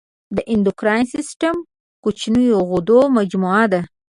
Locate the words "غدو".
2.69-2.99